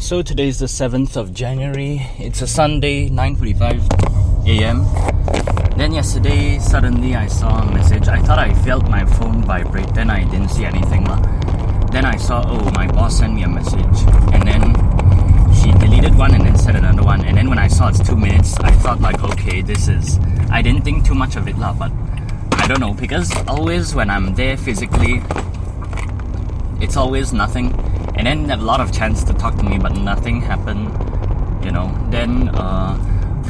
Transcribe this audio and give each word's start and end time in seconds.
So 0.00 0.22
today 0.22 0.48
is 0.48 0.58
the 0.58 0.66
7th 0.66 1.14
of 1.16 1.34
January. 1.34 2.00
It's 2.18 2.40
a 2.40 2.46
Sunday, 2.46 3.10
9:45 3.10 3.84
a.m. 4.48 4.80
Then 5.76 5.92
yesterday 5.92 6.58
suddenly 6.58 7.14
I 7.14 7.26
saw 7.26 7.60
a 7.60 7.70
message. 7.70 8.08
I 8.08 8.18
thought 8.22 8.38
I 8.38 8.54
felt 8.64 8.88
my 8.88 9.04
phone 9.04 9.44
vibrate. 9.44 9.92
Then 9.92 10.08
I 10.08 10.24
didn't 10.24 10.48
see 10.48 10.64
anything. 10.64 11.04
Then 11.92 12.06
I 12.06 12.16
saw 12.16 12.42
oh 12.48 12.70
my 12.72 12.86
boss 12.88 13.18
sent 13.18 13.34
me 13.34 13.42
a 13.42 13.48
message. 13.48 13.98
And 14.32 14.48
then 14.48 14.72
she 15.52 15.70
deleted 15.72 16.16
one 16.16 16.34
and 16.34 16.46
then 16.46 16.56
sent 16.56 16.78
another 16.78 17.04
one. 17.04 17.22
And 17.26 17.36
then 17.36 17.50
when 17.50 17.58
I 17.58 17.68
saw 17.68 17.88
it's 17.88 18.00
2 18.00 18.16
minutes, 18.16 18.56
I 18.56 18.72
thought 18.80 19.02
like 19.02 19.22
okay, 19.22 19.60
this 19.60 19.86
is 19.86 20.18
I 20.50 20.62
didn't 20.62 20.82
think 20.82 21.04
too 21.04 21.14
much 21.14 21.36
of 21.36 21.46
it 21.46 21.58
lah, 21.58 21.74
but 21.74 21.92
I 22.56 22.66
don't 22.66 22.80
know 22.80 22.94
because 22.94 23.30
always 23.46 23.94
when 23.94 24.08
I'm 24.08 24.34
there 24.34 24.56
physically 24.56 25.22
it's 26.80 26.96
always 26.96 27.34
nothing 27.34 27.76
and 28.20 28.50
then 28.50 28.60
a 28.60 28.62
lot 28.62 28.80
of 28.82 28.92
chance 28.92 29.24
to 29.24 29.32
talk 29.32 29.56
to 29.56 29.62
me 29.64 29.78
but 29.78 29.92
nothing 29.96 30.42
happened 30.42 30.92
you 31.64 31.70
know. 31.70 31.88
Then 32.10 32.48
uh, 32.50 32.98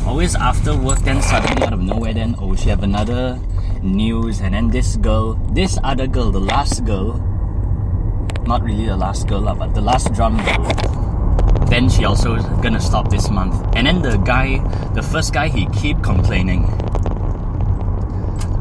always 0.07 0.37
after 0.37 0.77
work 0.77 1.01
then 1.01 1.21
suddenly 1.23 1.65
out 1.65 1.73
of 1.73 1.81
nowhere 1.81 2.15
then 2.15 2.37
oh 2.39 2.55
she 2.55 2.69
have 2.69 2.85
another 2.85 3.41
news. 3.83 4.41
And 4.41 4.55
then 4.55 4.69
this 4.69 4.95
girl 4.95 5.35
this 5.51 5.77
other 5.83 6.07
girl 6.07 6.31
the 6.31 6.41
last 6.41 6.85
girl 6.85 7.19
not 8.47 8.63
really 8.63 8.87
the 8.87 8.97
last 8.97 9.27
girl 9.27 9.43
but 9.55 9.75
the 9.75 9.81
last 9.81 10.13
drum 10.15 10.37
girl 10.37 10.65
then 11.67 11.89
she 11.89 12.05
also 12.05 12.37
gonna 12.63 12.81
stop 12.81 13.11
this 13.11 13.29
month. 13.29 13.57
And 13.75 13.89
then 13.89 14.03
the 14.03 14.19
guy 14.19 14.59
the 14.95 15.03
first 15.03 15.35
guy 15.35 15.49
he 15.49 15.67
keep 15.71 16.01
complaining 16.01 16.65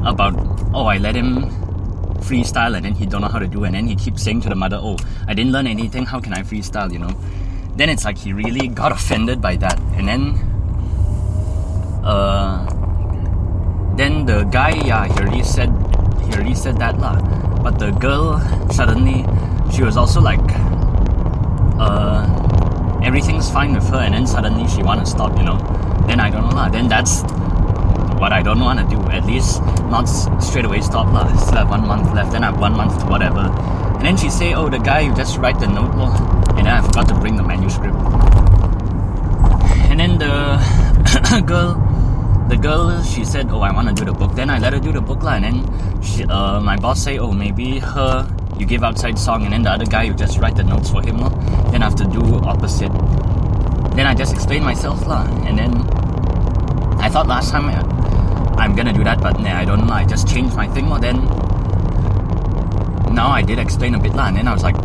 about 0.08 0.34
oh 0.74 0.86
i 0.86 0.98
let 0.98 1.14
him 1.14 1.52
freestyle 2.20 2.76
and 2.76 2.86
then 2.86 2.94
he 2.94 3.06
don't 3.06 3.22
know 3.22 3.28
how 3.28 3.40
to 3.40 3.48
do 3.48 3.64
and 3.64 3.74
then 3.76 3.88
he 3.88 3.96
keeps 3.96 4.24
saying 4.24 4.42
to 4.42 4.50
the 4.50 4.56
mother 4.56 4.80
oh 4.82 4.98
i 5.28 5.34
didn't 5.34 5.52
learn 5.52 5.68
anything. 5.68 6.06
How 6.06 6.20
can 6.20 6.34
i 6.34 6.42
freestyle 6.42 6.92
you 6.92 7.00
know? 7.00 7.14
Then 7.76 7.90
it's 7.90 8.04
like 8.06 8.18
he 8.18 8.34
really 8.34 8.68
got 8.68 8.92
offended 8.92 9.42
by 9.42 9.56
that. 9.58 9.80
And 9.96 10.08
then 10.08 10.22
uh 12.04 12.66
then 13.96 14.26
the 14.26 14.44
guy 14.46 14.72
yeah 14.86 15.08
he 15.08 15.14
already 15.20 15.44
said 15.44 15.70
he 16.26 16.34
already 16.34 16.56
said 16.56 16.78
that 16.78 17.00
lah. 17.00 17.20
But 17.64 17.80
the 17.80 17.92
girl 17.92 18.40
suddenly 18.72 19.26
she 19.72 19.84
was 19.84 19.98
also 19.98 20.22
like 20.22 20.44
uh 21.80 22.28
everything's 23.04 23.50
fine 23.50 23.74
with 23.74 23.88
her 23.90 24.00
and 24.00 24.14
then 24.14 24.28
suddenly 24.28 24.68
she 24.68 24.84
want 24.84 25.00
to 25.00 25.06
stop 25.06 25.38
you 25.38 25.44
know? 25.44 25.58
Then 26.08 26.20
i 26.20 26.30
don't 26.30 26.50
know 26.50 26.56
lah. 26.56 26.70
Then 26.70 26.88
that's 26.88 27.24
what 28.20 28.34
I 28.34 28.44
don't 28.44 28.60
want 28.60 28.80
to 28.80 28.86
do. 28.86 29.02
At 29.10 29.26
least 29.26 29.62
not 29.90 30.06
straight 30.44 30.66
away 30.66 30.82
stop 30.82 31.08
lah. 31.14 31.32
Still 31.38 31.64
have 31.64 31.70
one 31.70 31.88
month 31.88 32.14
left. 32.14 32.32
Then 32.32 32.44
I 32.44 32.52
have 32.52 32.60
one 32.60 32.76
month 32.76 33.00
to 33.00 33.06
whatever. 33.08 33.48
And 34.00 34.06
then 34.06 34.18
she 34.18 34.30
say, 34.30 34.54
oh, 34.54 34.70
the 34.70 34.78
guy 34.78 35.02
you 35.02 35.16
just 35.16 35.38
write 35.38 35.60
the 35.60 35.68
note. 35.68 35.96
And 36.56 36.68
then 36.68 36.74
I 36.76 36.82
forgot 36.82 37.08
to 37.10 37.16
bring 37.16 37.36
the 37.36 37.44
manuscript. 37.44 37.96
And 39.90 40.00
then 40.00 40.20
the 40.20 41.44
girl, 41.46 41.76
the 42.48 42.58
girl, 42.58 43.02
she 43.04 43.26
said, 43.26 43.50
oh, 43.52 43.62
I 43.62 43.72
want 43.72 43.88
to 43.90 43.94
do 43.94 44.06
the 44.06 44.14
book. 44.14 44.36
Then 44.36 44.50
I 44.50 44.60
let 44.60 44.74
her 44.74 44.80
do 44.80 44.92
the 44.92 45.02
book 45.02 45.24
lah. 45.24 45.36
And 45.36 45.46
then 45.46 46.02
she, 46.04 46.24
uh, 46.24 46.60
my 46.62 46.78
boss 46.78 47.02
say, 47.04 47.18
oh, 47.18 47.32
maybe 47.32 47.80
her 47.80 48.28
you 48.60 48.66
give 48.66 48.84
outside 48.84 49.18
song, 49.18 49.44
and 49.44 49.54
then 49.54 49.64
the 49.64 49.72
other 49.72 49.86
guy 49.86 50.04
you 50.04 50.14
just 50.14 50.38
write 50.38 50.56
the 50.56 50.64
notes 50.64 50.90
for 50.92 51.02
him. 51.02 51.18
Then 51.72 51.82
I 51.82 51.86
have 51.86 51.96
to 51.96 52.04
do 52.04 52.22
opposite. 52.44 52.92
Then 53.96 54.06
I 54.06 54.14
just 54.14 54.34
explain 54.34 54.64
myself 54.64 55.08
lah. 55.08 55.24
And 55.48 55.58
then 55.58 55.72
I 57.00 57.08
thought 57.08 57.28
last 57.28 57.52
time 57.52 57.70
uh, 57.70 57.84
I'm 58.60 58.76
gonna 58.76 58.94
do 58.94 59.04
that, 59.04 59.22
but 59.22 59.40
nah, 59.40 59.58
I 59.58 59.66
don't 59.66 59.88
know. 59.88 59.94
I 59.94 60.06
just 60.06 60.28
changed 60.28 60.56
my 60.56 60.68
thing. 60.68 60.90
Well, 60.90 61.00
then 61.00 61.24
now 63.16 63.30
I 63.32 63.42
did 63.42 63.58
explain 63.58 63.96
a 63.96 64.00
bit 64.00 64.14
lah, 64.14 64.28
and 64.28 64.38
then 64.38 64.48
I 64.48 64.54
was 64.54 64.64
like, 64.64 64.76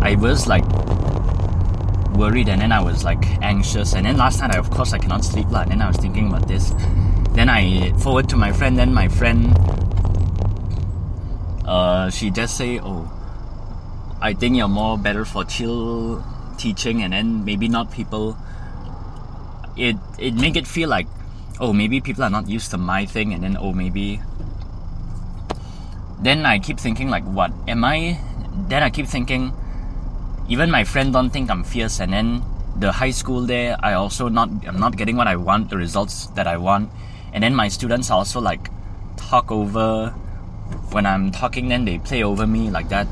I 0.00 0.16
was 0.16 0.46
like 0.48 0.64
worried, 2.16 2.48
and 2.48 2.60
then 2.60 2.72
I 2.72 2.80
was 2.80 3.04
like 3.04 3.24
anxious, 3.42 3.94
and 3.94 4.06
then 4.06 4.16
last 4.16 4.40
night 4.40 4.54
I 4.54 4.58
of 4.58 4.70
course 4.70 4.92
I 4.92 4.98
cannot 4.98 5.24
sleep 5.24 5.50
lah, 5.50 5.62
and 5.62 5.70
then 5.70 5.82
I 5.82 5.88
was 5.88 5.96
thinking 5.96 6.28
about 6.28 6.48
this. 6.48 6.72
Then 7.32 7.48
I 7.48 7.92
forward 8.00 8.28
to 8.30 8.36
my 8.36 8.52
friend. 8.52 8.76
Then 8.76 8.92
my 8.92 9.08
friend, 9.08 9.52
uh, 11.68 12.10
she 12.10 12.30
just 12.30 12.56
say, 12.56 12.80
oh, 12.80 13.06
I 14.20 14.34
think 14.34 14.56
you're 14.56 14.68
more 14.68 14.98
better 14.98 15.24
for 15.24 15.44
chill 15.44 16.24
teaching, 16.58 17.02
and 17.02 17.12
then 17.12 17.44
maybe 17.44 17.68
not 17.68 17.92
people. 17.92 18.36
It 19.76 19.96
it 20.18 20.34
make 20.34 20.56
it 20.56 20.66
feel 20.66 20.88
like 20.88 21.06
oh 21.60 21.72
maybe 21.72 22.00
people 22.00 22.24
are 22.24 22.30
not 22.30 22.48
used 22.48 22.70
to 22.70 22.78
my 22.78 23.04
thing 23.04 23.34
and 23.34 23.44
then 23.44 23.56
oh 23.60 23.72
maybe. 23.72 24.20
Then 26.20 26.44
i 26.44 26.58
keep 26.58 26.80
thinking 26.80 27.08
like 27.10 27.24
what? 27.24 27.52
Am 27.68 27.84
i? 27.84 28.18
Then 28.68 28.82
i 28.82 28.90
keep 28.90 29.06
thinking 29.06 29.52
even 30.48 30.70
my 30.70 30.84
friend 30.84 31.12
don't 31.12 31.30
think 31.30 31.50
i'm 31.50 31.62
fierce 31.62 32.00
and 32.00 32.12
then 32.12 32.42
the 32.76 32.90
high 32.90 33.10
school 33.10 33.42
there 33.42 33.76
i 33.80 33.92
also 33.92 34.28
not 34.28 34.48
i'm 34.66 34.80
not 34.80 34.96
getting 34.96 35.16
what 35.16 35.28
i 35.28 35.36
want 35.36 35.70
the 35.70 35.76
results 35.76 36.26
that 36.34 36.46
i 36.46 36.56
want. 36.56 36.90
And 37.32 37.44
then 37.44 37.54
my 37.54 37.68
students 37.68 38.10
also 38.10 38.40
like 38.40 38.70
talk 39.16 39.52
over. 39.52 40.14
When 40.90 41.04
i'm 41.04 41.30
talking 41.30 41.68
then 41.68 41.84
they 41.84 41.98
play 41.98 42.22
over 42.24 42.46
me 42.46 42.70
like 42.70 42.88
that. 42.88 43.06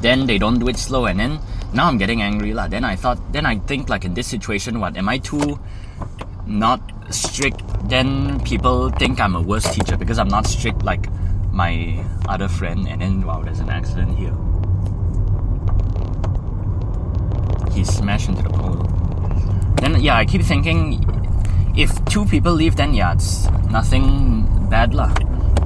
Then 0.00 0.26
they 0.26 0.38
don't 0.38 0.58
do 0.58 0.68
it 0.68 0.76
slow 0.76 1.06
and 1.06 1.18
then 1.20 1.38
now 1.72 1.86
i'm 1.86 1.96
getting 1.96 2.22
angry 2.22 2.52
lah. 2.52 2.66
Then 2.66 2.84
i 2.84 2.96
thought 2.96 3.18
then 3.32 3.46
i 3.46 3.56
think 3.58 3.88
like 3.88 4.04
in 4.04 4.14
this 4.14 4.26
situation 4.26 4.80
what? 4.80 4.96
Am 4.96 5.08
i 5.08 5.18
too 5.18 5.58
not 6.46 6.93
strict, 7.10 7.62
then 7.88 8.40
people 8.40 8.90
think 8.90 9.20
I'm 9.20 9.34
a 9.34 9.40
worse 9.42 9.68
teacher 9.74 9.96
because 9.96 10.18
I'm 10.18 10.28
not 10.28 10.46
strict 10.46 10.82
like 10.82 11.08
my 11.52 12.04
other 12.28 12.48
friend. 12.48 12.88
And 12.88 13.00
then, 13.00 13.26
wow, 13.26 13.42
there's 13.42 13.60
an 13.60 13.70
accident 13.70 14.16
here. 14.18 14.34
He 17.72 17.84
smashed 17.84 18.28
into 18.28 18.42
the 18.42 18.50
pole. 18.50 18.82
Then, 19.76 20.00
yeah, 20.00 20.16
I 20.16 20.24
keep 20.24 20.42
thinking 20.42 21.04
if 21.76 22.04
two 22.04 22.24
people 22.24 22.52
leave, 22.52 22.76
then 22.76 22.94
yeah, 22.94 23.12
it's 23.12 23.48
nothing 23.70 24.46
bad 24.70 24.94
lah. 24.94 25.12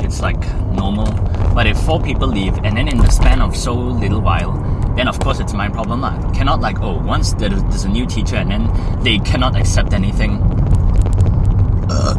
It's 0.00 0.20
like 0.22 0.41
normal. 0.72 1.12
But 1.55 1.66
if 1.66 1.78
four 1.81 2.00
people 2.00 2.28
leave, 2.28 2.56
and 2.65 2.76
then 2.76 2.88
in 2.88 2.99
the 2.99 3.10
span 3.10 3.43
of 3.43 3.55
so 3.55 3.75
little 3.75 4.20
while, 4.20 4.53
then 4.97 5.06
of 5.06 5.20
course 5.20 5.38
it's 5.38 5.53
my 5.53 5.69
problem 5.69 6.00
lah. 6.00 6.16
Cannot 6.32 6.60
like 6.60 6.81
oh 6.81 6.99
once 6.99 7.32
there's, 7.34 7.62
there's 7.65 7.84
a 7.84 7.88
new 7.88 8.06
teacher 8.06 8.37
and 8.37 8.50
then 8.50 9.03
they 9.03 9.19
cannot 9.19 9.55
accept 9.55 9.93
anything 9.93 10.41
Uh, 11.91 12.15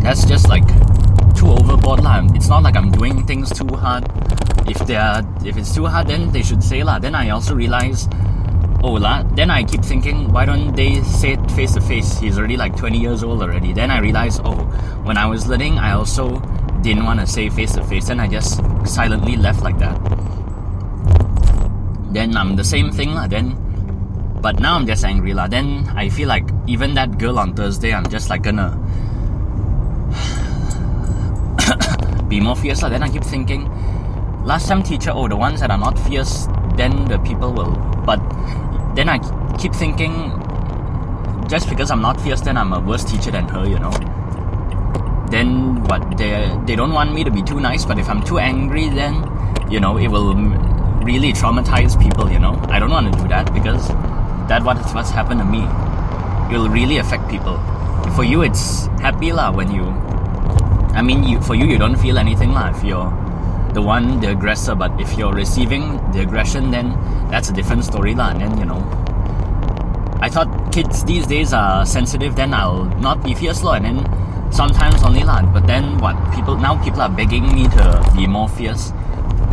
that's 0.00 0.24
just 0.24 0.48
like 0.48 0.66
too 1.34 1.48
overboard 1.48 2.00
lah. 2.00 2.26
It's 2.34 2.48
not 2.48 2.62
like 2.62 2.76
I'm 2.76 2.90
doing 2.90 3.26
things 3.26 3.50
too 3.50 3.68
hard. 3.76 4.04
If 4.68 4.78
they 4.86 4.96
are, 4.96 5.22
if 5.44 5.56
it's 5.56 5.74
too 5.74 5.86
hard, 5.86 6.08
then 6.08 6.30
they 6.30 6.42
should 6.42 6.62
say 6.62 6.82
lah. 6.82 6.98
Then 6.98 7.14
I 7.14 7.30
also 7.30 7.54
realize, 7.54 8.08
oh 8.82 8.92
lah. 8.92 9.22
Then 9.34 9.50
I 9.50 9.64
keep 9.64 9.82
thinking, 9.82 10.32
why 10.32 10.44
don't 10.46 10.74
they 10.74 11.02
say 11.02 11.32
it 11.32 11.50
face 11.52 11.74
to 11.74 11.80
face? 11.80 12.18
He's 12.18 12.38
already 12.38 12.56
like 12.56 12.76
20 12.76 12.98
years 12.98 13.22
old 13.22 13.42
already. 13.42 13.72
Then 13.72 13.90
I 13.90 13.98
realize, 14.00 14.40
oh, 14.44 14.56
when 15.04 15.16
I 15.16 15.26
was 15.26 15.46
learning, 15.46 15.78
I 15.78 15.92
also 15.92 16.38
didn't 16.82 17.04
want 17.04 17.20
to 17.20 17.26
say 17.26 17.48
face 17.50 17.74
to 17.74 17.84
face. 17.84 18.08
Then 18.08 18.20
I 18.20 18.28
just 18.28 18.60
silently 18.86 19.36
left 19.36 19.62
like 19.62 19.78
that. 19.78 19.98
Then 22.12 22.36
I'm 22.36 22.56
the 22.56 22.64
same 22.64 22.90
thing 22.90 23.14
lah. 23.14 23.26
Then 23.26 23.56
but 24.40 24.58
now 24.60 24.76
I'm 24.76 24.86
just 24.86 25.04
angry 25.04 25.34
lah. 25.34 25.46
Then 25.46 25.88
I 25.94 26.08
feel 26.08 26.28
like 26.28 26.44
even 26.66 26.94
that 26.94 27.18
girl 27.18 27.38
on 27.38 27.54
Thursday, 27.54 27.92
I'm 27.92 28.06
just 28.08 28.30
like 28.30 28.42
gonna 28.42 28.76
be 32.28 32.40
more 32.40 32.56
fierce 32.56 32.82
lah. 32.82 32.88
Then 32.88 33.02
I 33.02 33.08
keep 33.08 33.24
thinking, 33.24 33.68
last 34.44 34.68
time 34.68 34.82
teacher, 34.82 35.12
oh 35.12 35.28
the 35.28 35.36
ones 35.36 35.60
that 35.60 35.70
are 35.70 35.78
not 35.78 35.98
fierce, 35.98 36.48
then 36.76 37.04
the 37.06 37.18
people 37.18 37.52
will. 37.52 37.76
But 38.06 38.18
then 38.96 39.08
I 39.08 39.18
keep 39.58 39.74
thinking, 39.74 40.32
just 41.48 41.68
because 41.68 41.90
I'm 41.90 42.00
not 42.00 42.20
fierce, 42.20 42.40
then 42.40 42.56
I'm 42.56 42.72
a 42.72 42.80
worse 42.80 43.04
teacher 43.04 43.30
than 43.30 43.48
her, 43.48 43.68
you 43.68 43.78
know. 43.78 43.92
Then 45.30 45.84
what? 45.84 46.18
They 46.18 46.50
they 46.66 46.74
don't 46.74 46.92
want 46.92 47.14
me 47.14 47.24
to 47.24 47.30
be 47.30 47.42
too 47.42 47.60
nice, 47.60 47.84
but 47.84 47.98
if 47.98 48.08
I'm 48.08 48.22
too 48.24 48.38
angry, 48.38 48.88
then 48.88 49.22
you 49.70 49.78
know 49.78 49.96
it 49.96 50.08
will 50.08 50.34
really 51.04 51.32
traumatize 51.32 51.94
people. 52.00 52.30
You 52.30 52.40
know, 52.40 52.58
I 52.68 52.80
don't 52.80 52.90
want 52.90 53.12
to 53.12 53.20
do 53.20 53.28
that 53.28 53.52
because 53.54 53.90
that 54.50 54.64
what 54.64 54.76
what's 54.92 55.10
happened 55.10 55.38
to 55.38 55.46
me. 55.46 55.62
It 56.50 56.58
will 56.58 56.68
really 56.68 56.98
affect 56.98 57.30
people. 57.30 57.56
For 58.16 58.24
you, 58.24 58.42
it's 58.42 58.86
happy 58.98 59.30
lah 59.32 59.54
when 59.54 59.70
you. 59.70 59.86
I 60.90 61.02
mean, 61.02 61.22
you 61.22 61.40
for 61.40 61.54
you, 61.54 61.66
you 61.70 61.78
don't 61.78 61.94
feel 61.94 62.18
anything 62.18 62.50
lah 62.50 62.74
if 62.74 62.82
you're 62.82 63.06
the 63.78 63.80
one, 63.80 64.18
the 64.18 64.34
aggressor. 64.34 64.74
But 64.74 65.00
if 65.00 65.16
you're 65.16 65.32
receiving 65.32 66.02
the 66.10 66.26
aggression, 66.26 66.74
then 66.74 66.98
that's 67.30 67.48
a 67.48 67.54
different 67.54 67.86
story 67.86 68.18
lah. 68.18 68.34
And 68.34 68.42
then 68.42 68.58
you 68.58 68.66
know, 68.66 68.82
I 70.18 70.28
thought 70.28 70.50
kids 70.74 71.04
these 71.04 71.30
days 71.30 71.54
are 71.54 71.86
sensitive. 71.86 72.34
Then 72.34 72.52
I'll 72.52 72.90
not 72.98 73.22
be 73.22 73.38
fierce 73.38 73.62
lah. 73.62 73.78
And 73.78 73.86
then 73.86 73.98
sometimes 74.50 75.06
only 75.06 75.22
lah. 75.22 75.46
But 75.46 75.70
then 75.70 76.02
what? 76.02 76.18
People 76.34 76.58
now 76.58 76.74
people 76.82 77.06
are 77.06 77.14
begging 77.22 77.46
me 77.54 77.70
to 77.78 77.84
be 78.18 78.26
more 78.26 78.50
fierce. 78.50 78.90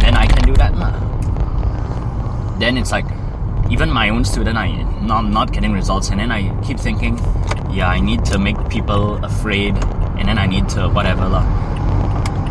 Then 0.01 0.17
I 0.17 0.25
can 0.25 0.41
do 0.41 0.57
that 0.57 0.73
lah. 0.73 0.97
Then 2.57 2.81
it's 2.81 2.89
like 2.89 3.05
even 3.69 3.91
my 3.91 4.09
own 4.09 4.25
student, 4.25 4.57
I 4.57 4.67
I'm 5.09 5.31
not 5.31 5.51
getting 5.51 5.71
results, 5.71 6.09
and 6.09 6.19
then 6.19 6.31
I 6.31 6.49
keep 6.63 6.79
thinking, 6.79 7.17
yeah, 7.71 7.87
I 7.87 7.99
need 7.99 8.25
to 8.25 8.39
make 8.39 8.57
people 8.69 9.23
afraid, 9.23 9.75
and 10.17 10.27
then 10.27 10.37
I 10.37 10.47
need 10.47 10.69
to 10.69 10.89
whatever 10.89 11.27
lah. 11.27 11.45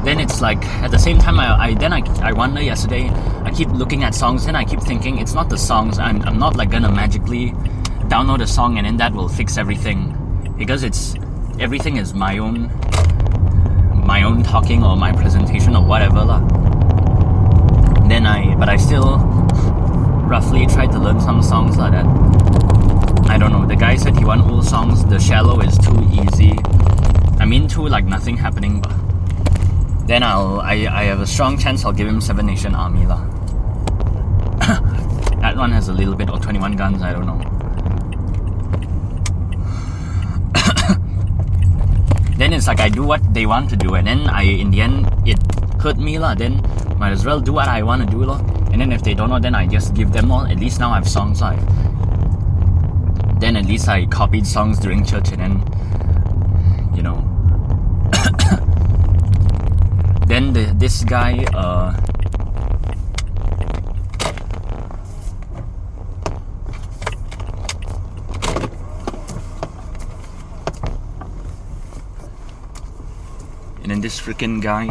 then 0.06 0.20
it's 0.20 0.40
like 0.40 0.64
at 0.86 0.92
the 0.92 0.98
same 0.98 1.18
time 1.18 1.40
I, 1.40 1.46
I 1.66 1.74
then 1.74 1.92
I, 1.92 2.00
I 2.22 2.32
wonder 2.32 2.62
yesterday 2.62 3.08
I 3.42 3.50
keep 3.50 3.68
looking 3.70 4.04
at 4.04 4.14
songs 4.14 4.46
and 4.46 4.56
I 4.56 4.64
keep 4.64 4.80
thinking 4.80 5.18
it's 5.18 5.34
not 5.34 5.50
the 5.50 5.58
songs 5.58 5.98
I'm, 5.98 6.22
I'm 6.22 6.38
not 6.38 6.54
like 6.56 6.70
gonna 6.70 6.92
magically 6.92 7.50
download 8.06 8.40
a 8.40 8.46
song 8.46 8.78
and 8.78 8.86
then 8.86 8.96
that 8.98 9.12
will 9.12 9.28
fix 9.28 9.58
everything 9.58 10.14
because 10.56 10.84
it's 10.84 11.16
everything 11.58 11.96
is 11.96 12.14
my 12.14 12.38
own 12.38 12.70
my 14.06 14.22
own 14.22 14.44
talking 14.44 14.84
or 14.84 14.96
my 14.96 15.10
presentation 15.10 15.74
or 15.74 15.84
whatever 15.84 16.22
lah. 16.24 16.40
Then 18.06 18.26
I 18.26 18.54
but 18.54 18.68
I 18.68 18.76
still 18.76 19.18
roughly 20.26 20.66
tried 20.66 20.90
to 20.92 20.98
learn 20.98 21.20
some 21.20 21.42
songs 21.42 21.76
like 21.76 21.92
that. 21.92 22.04
I 23.30 23.38
don't 23.38 23.52
know. 23.52 23.64
The 23.66 23.76
guy 23.76 23.96
said 23.96 24.16
he 24.16 24.24
want 24.24 24.42
old 24.50 24.64
songs. 24.64 25.04
The 25.04 25.18
shallow 25.18 25.60
is 25.60 25.78
too 25.78 25.98
easy. 26.10 26.52
I 27.38 27.44
mean, 27.44 27.68
too 27.68 27.86
like 27.86 28.04
nothing 28.04 28.36
happening, 28.36 28.80
but 28.80 28.92
then 30.06 30.22
I'll 30.22 30.60
I, 30.60 30.86
I 30.90 31.04
have 31.04 31.20
a 31.20 31.26
strong 31.26 31.58
chance 31.58 31.84
I'll 31.84 31.92
give 31.92 32.08
him 32.08 32.20
Seven 32.20 32.46
Nation 32.46 32.74
Army 32.74 33.06
lah. 33.06 33.24
that 35.40 35.56
one 35.56 35.70
has 35.70 35.88
a 35.88 35.92
little 35.92 36.14
bit 36.14 36.30
of 36.30 36.40
21 36.40 36.76
guns. 36.76 37.02
I 37.02 37.12
don't 37.12 37.26
know. 37.26 37.38
then 42.36 42.52
it's 42.52 42.66
like 42.66 42.80
I 42.80 42.88
do 42.88 43.04
what 43.04 43.22
they 43.34 43.46
want 43.46 43.70
to 43.70 43.76
do, 43.76 43.94
and 43.94 44.06
then 44.06 44.28
I 44.28 44.42
in 44.42 44.70
the 44.70 44.80
end 44.80 45.06
it 45.26 45.38
hurt 45.80 45.98
me 45.98 46.18
lah. 46.18 46.34
Then 46.34 46.62
might 46.98 47.12
as 47.12 47.24
well 47.24 47.40
do 47.40 47.52
what 47.52 47.68
I 47.68 47.82
want 47.82 48.02
to 48.02 48.10
do 48.10 48.24
lah. 48.24 48.55
And 48.72 48.80
then 48.80 48.92
if 48.92 49.02
they 49.02 49.14
don't 49.14 49.30
know, 49.30 49.38
then 49.38 49.54
I 49.54 49.66
just 49.66 49.94
give 49.94 50.12
them 50.12 50.30
all. 50.30 50.44
At 50.46 50.58
least 50.58 50.80
now 50.80 50.90
I 50.90 50.96
have 50.96 51.08
songs 51.08 51.40
I 51.42 51.56
Then 53.40 53.56
at 53.56 53.64
least 53.66 53.88
I 53.88 54.06
copied 54.06 54.46
songs 54.46 54.78
during 54.78 55.04
church, 55.04 55.32
and 55.32 55.40
then 55.40 55.62
you 56.94 57.02
know. 57.02 57.16
then 60.26 60.52
the, 60.52 60.72
this 60.76 61.04
guy 61.04 61.44
uh, 61.54 61.94
and 73.86 73.92
then 73.92 74.00
this 74.00 74.20
freaking 74.20 74.60
guy 74.60 74.86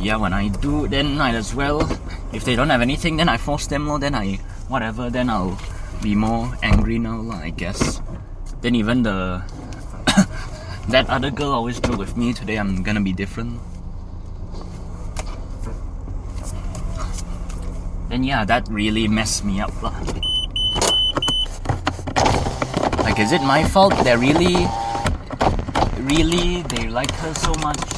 yeah 0.00 0.16
when 0.16 0.32
I 0.32 0.48
do 0.62 0.86
then 0.86 1.18
might 1.18 1.34
as 1.34 1.52
well. 1.54 1.82
If 2.32 2.46
they 2.46 2.54
don't 2.54 2.70
have 2.70 2.80
anything 2.80 3.18
then 3.18 3.28
I 3.28 3.36
force 3.36 3.66
them 3.66 3.90
or 3.90 3.98
then 3.98 4.14
I 4.14 4.38
whatever 4.70 5.10
then 5.10 5.28
I'll 5.28 5.58
be 6.00 6.14
more 6.14 6.54
angry 6.62 6.98
now 6.98 7.28
I 7.34 7.50
guess. 7.50 8.00
Then 8.62 8.74
even 8.78 9.02
the 9.02 9.42
that 10.88 11.10
other 11.10 11.30
girl 11.30 11.50
always 11.50 11.80
joke 11.80 11.98
with 11.98 12.16
me 12.16 12.32
today 12.32 12.56
I'm 12.56 12.82
gonna 12.82 13.02
be 13.02 13.12
different. 13.12 13.58
Then 18.08 18.22
yeah 18.22 18.44
that 18.46 18.68
really 18.70 19.08
messed 19.08 19.44
me 19.44 19.60
up 19.60 19.74
lah. 19.82 19.98
like 23.02 23.18
is 23.18 23.32
it 23.34 23.42
my 23.42 23.66
fault? 23.66 23.92
They're 24.06 24.16
really 24.16 24.70
really 26.06 26.62
they 26.70 26.86
like 26.88 27.10
her 27.18 27.34
so 27.34 27.52
much 27.60 27.91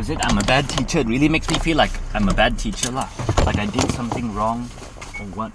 is 0.00 0.10
it 0.10 0.18
I'm 0.22 0.38
a 0.38 0.42
bad 0.42 0.68
teacher? 0.68 0.98
It 0.98 1.06
really 1.06 1.28
makes 1.28 1.48
me 1.48 1.58
feel 1.58 1.76
like 1.76 1.92
I'm 2.14 2.28
a 2.28 2.34
bad 2.34 2.58
teacher 2.58 2.90
lah. 2.90 3.08
Like 3.46 3.58
I 3.58 3.66
did 3.66 3.90
something 3.92 4.34
wrong 4.34 4.68
or 5.20 5.26
what. 5.38 5.52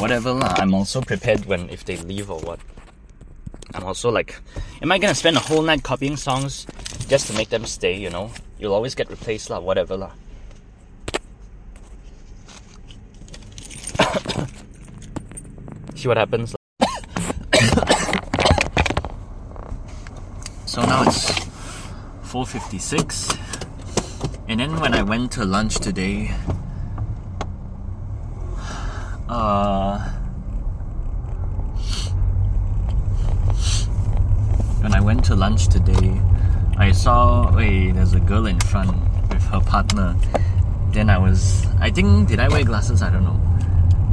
Whatever 0.00 0.32
lah. 0.32 0.54
I'm 0.58 0.74
also 0.74 1.00
prepared 1.00 1.46
when 1.46 1.70
if 1.70 1.84
they 1.84 1.96
leave 1.96 2.30
or 2.30 2.40
what. 2.40 2.60
I'm 3.74 3.84
also 3.84 4.10
like, 4.10 4.36
am 4.82 4.92
I 4.92 4.98
gonna 4.98 5.14
spend 5.14 5.36
a 5.36 5.40
whole 5.40 5.62
night 5.62 5.82
copying 5.82 6.16
songs 6.16 6.66
just 7.08 7.26
to 7.28 7.32
make 7.32 7.48
them 7.48 7.64
stay? 7.64 7.96
You 7.96 8.10
know, 8.10 8.32
you'll 8.58 8.74
always 8.74 8.94
get 8.94 9.08
replaced 9.08 9.48
lah. 9.48 9.60
Whatever 9.60 9.96
lah. 9.96 10.10
See 15.96 16.08
what 16.08 16.16
happens. 16.16 16.59
So 20.80 20.86
now 20.86 21.02
it's 21.02 21.30
4:56, 22.24 23.36
and 24.48 24.60
then 24.60 24.80
when 24.80 24.94
I 24.94 25.02
went 25.02 25.30
to 25.32 25.44
lunch 25.44 25.74
today, 25.74 26.32
uh, 29.28 29.98
when 34.80 34.94
I 34.94 35.00
went 35.02 35.22
to 35.26 35.36
lunch 35.36 35.68
today, 35.68 36.18
I 36.78 36.92
saw 36.92 37.54
wait, 37.54 37.92
there's 37.92 38.14
a 38.14 38.20
girl 38.20 38.46
in 38.46 38.58
front 38.60 38.96
with 39.28 39.44
her 39.52 39.60
partner. 39.60 40.16
Then 40.92 41.10
I 41.10 41.18
was, 41.18 41.66
I 41.78 41.90
think, 41.90 42.28
did 42.28 42.40
I 42.40 42.48
wear 42.48 42.64
glasses? 42.64 43.02
I 43.02 43.10
don't 43.10 43.24
know. 43.24 43.38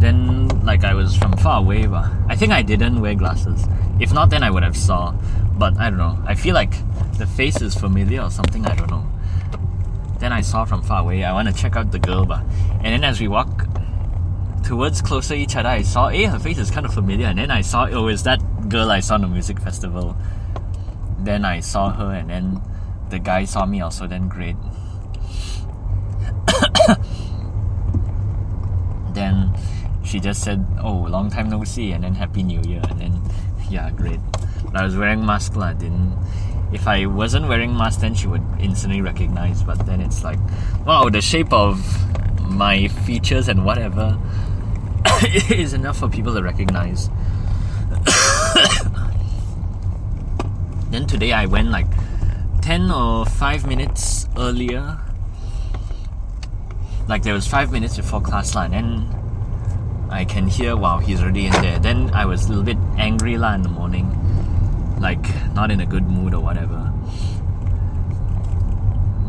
Then 0.01 0.49
like 0.65 0.83
I 0.83 0.93
was 0.93 1.15
from 1.15 1.31
far 1.37 1.59
away, 1.59 1.87
but 1.87 2.11
I 2.27 2.35
think 2.35 2.51
I 2.51 2.61
didn't 2.61 2.99
wear 2.99 3.15
glasses. 3.15 3.65
If 4.01 4.11
not, 4.11 4.31
then 4.31 4.43
I 4.43 4.51
would 4.51 4.63
have 4.63 4.75
saw 4.75 5.13
but 5.57 5.77
I 5.77 5.89
don't 5.89 5.98
know. 5.98 6.18
I 6.25 6.36
feel 6.36 6.54
like 6.54 6.74
the 7.18 7.25
face 7.25 7.62
is 7.62 7.75
familiar 7.75 8.21
or 8.21 8.31
something. 8.31 8.65
I 8.65 8.75
don't 8.75 8.89
know. 8.89 9.06
Then 10.19 10.31
I 10.33 10.42
saw 10.42 10.65
from 10.65 10.81
far 10.81 11.01
away. 11.01 11.24
I 11.24 11.33
want 11.33 11.48
to 11.48 11.54
check 11.54 11.75
out 11.75 11.92
the 11.92 12.00
girl, 12.00 12.25
but 12.25 12.44
and 12.83 12.86
then 12.86 13.04
as 13.04 13.19
we 13.19 13.27
walk 13.27 13.68
towards 14.63 15.01
closer 15.01 15.33
each 15.33 15.56
other, 15.56 15.69
I 15.69 15.81
saw, 15.81 16.09
hey, 16.09 16.25
her 16.25 16.39
face 16.39 16.57
is 16.57 16.69
kind 16.69 16.86
of 16.86 16.94
familiar. 16.94 17.27
And 17.27 17.39
then 17.39 17.51
I 17.51 17.62
saw, 17.62 17.88
oh, 17.89 18.07
is 18.07 18.24
that 18.24 18.42
girl 18.69 18.92
I 18.92 19.00
saw 19.00 19.15
in 19.15 19.21
the 19.21 19.27
music 19.27 19.59
festival? 19.59 20.18
Then 21.19 21.45
I 21.45 21.62
saw 21.62 21.92
her, 21.92 22.13
and 22.13 22.30
then 22.30 22.62
the 23.10 23.19
guy 23.19 23.45
saw 23.45 23.65
me 23.65 23.81
also. 23.81 24.07
Then 24.07 24.27
great. 24.27 24.56
then 29.13 29.53
she 30.03 30.19
just 30.19 30.44
said, 30.44 30.65
"Oh, 30.81 31.07
long 31.10 31.30
time 31.30 31.50
no 31.50 31.63
see," 31.63 31.92
and 31.92 32.03
then 32.03 32.15
Happy 32.15 32.44
New 32.44 32.62
Year, 32.62 32.81
and 32.89 33.00
then 33.00 33.21
yeah, 33.69 33.89
great. 33.92 34.19
I 34.73 34.83
was 34.83 34.95
wearing 34.95 35.25
mask 35.25 35.55
lah. 35.55 35.73
Didn't. 35.73 36.15
If 36.71 36.87
I 36.87 37.05
wasn't 37.05 37.47
wearing 37.47 37.75
mask, 37.75 38.01
then 38.01 38.13
she 38.13 38.27
would 38.27 38.43
instantly 38.59 39.01
recognize. 39.01 39.63
But 39.63 39.85
then 39.85 40.01
it's 40.01 40.23
like, 40.23 40.39
wow, 40.85 41.09
the 41.09 41.21
shape 41.21 41.53
of 41.53 41.79
my 42.49 42.87
features 42.87 43.47
and 43.47 43.65
whatever 43.65 44.17
is 45.49 45.73
enough 45.73 45.99
for 45.99 46.09
people 46.09 46.33
to 46.33 46.41
recognize. 46.41 47.09
then 50.91 51.05
today 51.07 51.31
I 51.31 51.45
went 51.45 51.69
like 51.69 51.88
10 52.62 52.91
or 52.91 53.25
5 53.25 53.67
minutes 53.67 54.27
earlier. 54.38 55.00
Like 57.07 57.24
there 57.24 57.33
was 57.33 57.47
5 57.47 57.71
minutes 57.71 57.97
before 57.97 58.21
class 58.21 58.55
line 58.55 58.74
and 58.74 59.07
I 60.12 60.25
can 60.25 60.47
hear 60.47 60.75
wow 60.75 61.00
he's 61.00 61.21
already 61.21 61.45
in 61.45 61.53
there. 61.53 61.79
Then 61.79 62.12
I 62.13 62.25
was 62.25 62.45
a 62.45 62.50
little 62.50 62.63
bit 62.63 62.77
angry 62.97 63.38
lah 63.38 63.55
in 63.55 63.62
the 63.62 63.69
morning 63.69 64.26
like 65.00 65.25
not 65.54 65.72
in 65.72 65.80
a 65.80 65.86
good 65.86 66.08
mood 66.08 66.34
or 66.34 66.42
whatever. 66.42 66.92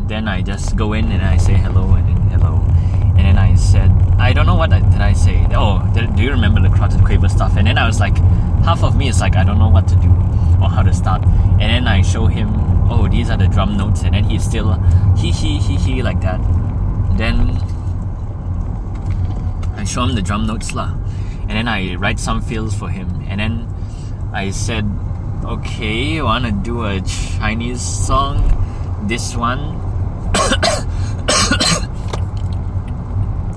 Then 0.06 0.26
I 0.26 0.42
just 0.42 0.76
go 0.76 0.94
in 0.94 1.12
and 1.12 1.22
I 1.22 1.36
say 1.36 1.54
hello 1.54 1.92
and 1.92 2.08
then 2.08 2.16
hello. 2.30 2.64
And 3.16 3.26
then 3.26 3.38
I 3.38 3.54
said, 3.56 3.90
I 4.18 4.32
don't 4.32 4.46
know 4.46 4.54
what 4.54 4.72
I, 4.72 4.80
did 4.80 5.00
I 5.00 5.12
say. 5.12 5.46
Oh, 5.50 5.86
did, 5.92 6.16
do 6.16 6.22
you 6.22 6.30
remember 6.30 6.60
the 6.62 6.68
Crotchet 6.68 6.98
and 6.98 7.06
Quaver 7.06 7.28
stuff? 7.28 7.56
And 7.56 7.66
then 7.66 7.76
I 7.76 7.86
was 7.86 8.00
like, 8.00 8.16
half 8.64 8.82
of 8.82 8.96
me 8.96 9.08
is 9.08 9.20
like, 9.20 9.36
I 9.36 9.44
don't 9.44 9.58
know 9.58 9.68
what 9.68 9.86
to 9.88 9.96
do 9.96 10.08
or 10.62 10.68
how 10.70 10.82
to 10.82 10.94
start. 10.94 11.22
And 11.24 11.60
then 11.60 11.86
I 11.86 12.02
show 12.02 12.26
him, 12.26 12.48
oh, 12.90 13.08
these 13.08 13.28
are 13.28 13.36
the 13.36 13.48
drum 13.48 13.76
notes. 13.76 14.02
And 14.02 14.14
then 14.14 14.24
he's 14.24 14.44
still 14.44 14.74
he 15.16 15.30
he 15.30 15.58
he 15.58 15.76
he 15.76 16.02
like 16.02 16.20
that. 16.22 16.40
Then 17.18 17.50
I 19.76 19.84
show 19.84 20.04
him 20.04 20.14
the 20.14 20.22
drum 20.22 20.46
notes 20.46 20.74
lah. 20.74 20.94
And 21.42 21.50
then 21.50 21.68
I 21.68 21.96
write 21.96 22.18
some 22.18 22.40
fills 22.40 22.74
for 22.74 22.88
him. 22.88 23.24
And 23.28 23.40
then 23.40 23.74
I 24.32 24.50
said, 24.50 24.84
okay, 25.44 26.18
to 26.18 26.50
do 26.62 26.84
a 26.84 27.00
Chinese 27.00 27.80
song? 27.80 28.42
This 29.06 29.36
one. 29.36 29.58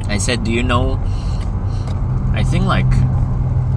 I 0.08 0.18
said, 0.18 0.44
do 0.44 0.52
you 0.52 0.64
know? 0.64 1.00
I 2.34 2.44
think 2.44 2.66
like 2.66 2.92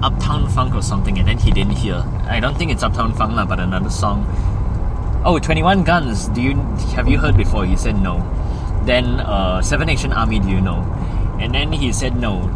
Uptown 0.03 0.49
Funk 0.49 0.75
or 0.75 0.81
something, 0.81 1.17
and 1.17 1.27
then 1.27 1.37
he 1.37 1.51
didn't 1.51 1.75
hear. 1.75 2.03
I 2.27 2.39
don't 2.39 2.57
think 2.57 2.71
it's 2.71 2.83
Uptown 2.83 3.13
Funk, 3.13 3.33
lah, 3.33 3.45
but 3.45 3.59
another 3.59 3.89
song. 3.89 4.25
Oh, 5.25 5.39
21 5.39 5.83
Guns. 5.83 6.27
Do 6.29 6.41
you 6.41 6.55
have 6.95 7.09
you 7.09 7.17
heard 7.17 7.35
before? 7.35 7.65
He 7.65 7.75
said 7.75 7.99
no. 7.99 8.21
Then 8.85 9.19
uh, 9.19 9.61
Seven 9.61 9.87
Nation 9.87 10.13
Army. 10.13 10.39
Do 10.39 10.49
you 10.49 10.61
know? 10.61 10.83
And 11.39 11.53
then 11.53 11.71
he 11.71 11.91
said 11.91 12.15
no. 12.15 12.51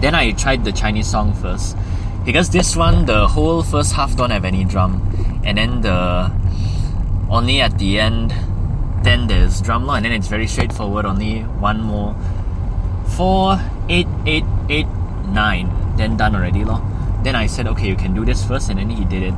Then 0.00 0.14
I 0.14 0.32
tried 0.32 0.64
the 0.64 0.72
Chinese 0.72 1.08
song 1.10 1.32
first 1.34 1.76
because 2.26 2.50
this 2.50 2.76
one 2.76 3.06
the 3.06 3.26
whole 3.28 3.62
first 3.62 3.94
half 3.94 4.14
don't 4.16 4.30
have 4.30 4.44
any 4.44 4.64
drum 4.64 5.00
and 5.44 5.56
then 5.56 5.80
the 5.80 6.30
only 7.30 7.60
at 7.62 7.78
the 7.78 7.98
end 7.98 8.34
then 9.06 9.28
there's 9.28 9.60
drum 9.60 9.86
law, 9.86 9.94
and 9.94 10.04
then 10.04 10.10
it's 10.10 10.26
very 10.26 10.48
straightforward. 10.48 11.06
Only 11.06 11.42
one 11.62 11.80
more. 11.80 12.16
Four, 13.16 13.60
eight, 13.88 14.08
eight, 14.26 14.44
eight, 14.68 14.88
nine. 15.28 15.70
Then 15.96 16.16
done 16.16 16.34
already, 16.34 16.64
law. 16.64 16.82
Then 17.22 17.36
I 17.36 17.46
said, 17.46 17.68
okay, 17.68 17.86
you 17.86 17.94
can 17.94 18.14
do 18.14 18.24
this 18.24 18.44
first, 18.44 18.68
and 18.68 18.80
then 18.80 18.90
he 18.90 19.04
did 19.04 19.22
it. 19.22 19.34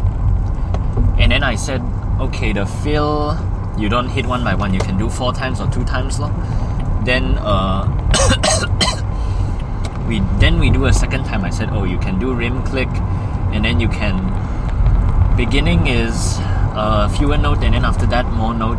And 1.20 1.30
then 1.30 1.42
I 1.42 1.54
said, 1.54 1.82
okay, 2.18 2.54
the 2.54 2.64
fill, 2.64 3.36
you 3.78 3.90
don't 3.90 4.08
hit 4.08 4.24
one 4.24 4.42
by 4.42 4.54
one. 4.54 4.72
You 4.72 4.80
can 4.80 4.96
do 4.96 5.10
four 5.10 5.34
times 5.34 5.60
or 5.60 5.70
two 5.70 5.84
times, 5.84 6.18
law. 6.18 6.32
Then 7.04 7.36
uh, 7.36 7.84
we 10.08 10.20
then 10.40 10.58
we 10.58 10.70
do 10.70 10.86
a 10.86 10.92
second 10.92 11.24
time. 11.24 11.44
I 11.44 11.50
said, 11.50 11.68
oh, 11.70 11.84
you 11.84 11.98
can 11.98 12.18
do 12.18 12.32
rim 12.32 12.64
click, 12.64 12.88
and 13.52 13.64
then 13.64 13.78
you 13.78 13.88
can. 13.88 14.16
Beginning 15.36 15.86
is 15.86 16.40
uh, 16.74 17.08
fewer 17.16 17.36
note, 17.36 17.62
and 17.62 17.74
then 17.74 17.84
after 17.84 18.06
that 18.06 18.26
more 18.32 18.54
note, 18.54 18.78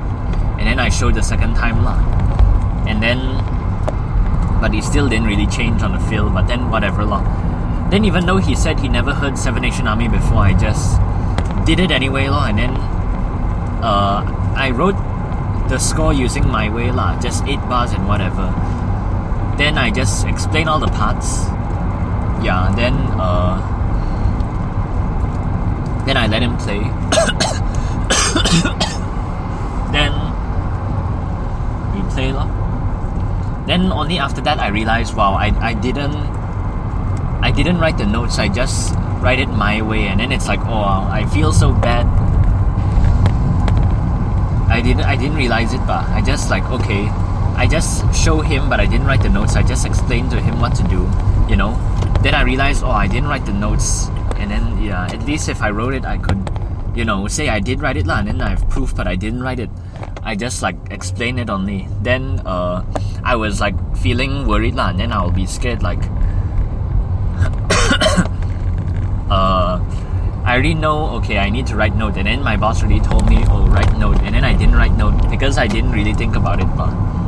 and 0.57 0.67
then 0.67 0.79
I 0.79 0.89
showed 0.89 1.15
the 1.15 1.23
second 1.23 1.53
time 1.55 1.85
lah. 1.85 1.95
And 2.89 3.01
then, 3.01 3.21
but 4.59 4.73
he 4.73 4.81
still 4.81 5.07
didn't 5.07 5.27
really 5.27 5.47
change 5.47 5.83
on 5.83 5.93
the 5.93 6.03
fill. 6.09 6.29
But 6.29 6.47
then 6.47 6.69
whatever 6.69 7.05
lah. 7.05 7.21
Then 7.89 8.03
even 8.03 8.25
though 8.25 8.37
he 8.37 8.55
said 8.55 8.79
he 8.79 8.89
never 8.89 9.13
heard 9.13 9.37
Seven 9.37 9.61
Nation 9.61 9.87
Army 9.87 10.09
before, 10.09 10.43
I 10.43 10.53
just 10.53 10.99
did 11.65 11.79
it 11.79 11.91
anyway 11.91 12.27
lah. 12.27 12.49
And 12.49 12.57
then 12.57 12.73
uh, 13.81 14.25
I 14.57 14.71
wrote 14.71 14.97
the 15.69 15.77
score 15.77 16.13
using 16.13 16.47
my 16.47 16.67
way 16.69 16.91
lah, 16.91 17.19
just 17.21 17.45
eight 17.45 17.61
bars 17.69 17.93
and 17.93 18.07
whatever. 18.07 18.49
Then 19.59 19.77
I 19.77 19.91
just 19.91 20.25
explain 20.25 20.69
all 20.69 20.79
the 20.79 20.87
parts. 20.87 21.43
Yeah, 22.39 22.71
then 22.79 22.95
uh, 23.19 23.59
then 26.07 26.15
I 26.15 26.27
let 26.31 26.41
him 26.41 26.55
play. 26.55 26.79
then 29.91 30.15
we 31.91 31.99
play 32.15 32.31
lah. 32.31 32.47
Then 33.67 33.91
only 33.91 34.17
after 34.17 34.39
that 34.47 34.59
I 34.63 34.69
realized, 34.69 35.13
wow, 35.13 35.33
I, 35.33 35.51
I 35.59 35.73
didn't 35.75 36.15
I 37.43 37.51
didn't 37.51 37.79
write 37.79 37.97
the 37.97 38.05
notes. 38.05 38.39
I 38.39 38.47
just 38.47 38.95
write 39.19 39.39
it 39.39 39.49
my 39.49 39.81
way, 39.81 40.07
and 40.07 40.21
then 40.21 40.31
it's 40.31 40.47
like, 40.47 40.63
oh, 40.63 41.03
I 41.11 41.27
feel 41.35 41.51
so 41.51 41.73
bad 41.73 42.07
I 44.69 44.81
didn't 44.81 45.03
I 45.03 45.17
didn't 45.17 45.35
realize 45.35 45.73
it, 45.73 45.81
but 45.85 46.07
I 46.07 46.21
just 46.21 46.49
like 46.49 46.63
okay, 46.69 47.11
I 47.59 47.67
just 47.67 48.07
show 48.15 48.39
him, 48.39 48.69
but 48.69 48.79
I 48.79 48.85
didn't 48.85 49.05
write 49.05 49.21
the 49.21 49.27
notes. 49.27 49.57
I 49.57 49.63
just 49.63 49.85
explained 49.85 50.31
to 50.31 50.39
him 50.39 50.61
what 50.61 50.75
to 50.75 50.83
do, 50.83 51.11
you 51.49 51.57
know. 51.57 51.75
Then 52.23 52.33
I 52.33 52.43
realized, 52.43 52.85
oh, 52.85 52.89
I 52.89 53.05
didn't 53.05 53.27
write 53.27 53.45
the 53.45 53.51
notes, 53.51 54.07
and 54.39 54.49
then 54.49 54.81
yeah, 54.81 55.11
at 55.11 55.25
least 55.25 55.49
if 55.49 55.61
I 55.61 55.69
wrote 55.69 55.93
it, 55.93 56.05
I 56.05 56.17
could, 56.17 56.39
you 56.95 57.03
know, 57.03 57.27
say 57.27 57.49
I 57.49 57.59
did 57.59 57.81
write 57.81 57.97
it 57.97 58.07
lah, 58.07 58.19
and 58.19 58.29
then 58.29 58.39
I 58.39 58.55
have 58.55 58.63
proof, 58.69 58.95
but 58.95 59.07
I 59.07 59.17
didn't 59.17 59.43
write 59.43 59.59
it. 59.59 59.69
I 60.23 60.35
just 60.35 60.61
like 60.61 60.77
explain 60.89 61.37
it 61.37 61.49
only. 61.49 61.85
Then 62.01 62.39
uh, 62.45 62.85
I 63.25 63.35
was 63.35 63.59
like 63.59 63.75
feeling 63.97 64.47
worried 64.47 64.75
lah, 64.75 64.91
and 64.91 64.99
then 64.99 65.11
I'll 65.11 65.29
be 65.29 65.45
scared 65.45 65.83
like. 65.83 65.99
uh, 69.29 69.83
I 70.47 70.53
already 70.53 70.75
know, 70.75 71.09
okay, 71.19 71.37
I 71.37 71.49
need 71.49 71.67
to 71.67 71.75
write 71.75 71.95
note. 71.95 72.15
And 72.15 72.25
then 72.25 72.41
my 72.41 72.55
boss 72.55 72.81
really 72.81 73.01
told 73.01 73.29
me, 73.29 73.43
oh, 73.49 73.67
write 73.67 73.91
note. 73.97 74.17
And 74.23 74.33
then 74.33 74.45
I 74.45 74.53
didn't 74.55 74.75
write 74.75 74.93
note 74.93 75.29
because 75.29 75.57
I 75.57 75.67
didn't 75.67 75.91
really 75.91 76.13
think 76.13 76.37
about 76.37 76.61
it. 76.61 76.67
But 76.77 77.18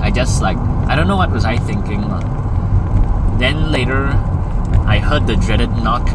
I 0.00 0.10
just 0.10 0.42
like, 0.42 0.56
I 0.88 0.96
don't 0.96 1.08
know 1.08 1.16
what 1.16 1.30
was 1.30 1.44
I 1.44 1.58
thinking. 1.58 2.00
Then 3.38 3.70
later, 3.70 4.06
I 4.86 4.98
heard 4.98 5.26
the 5.26 5.36
dreaded 5.36 5.70
knock. 5.70 6.08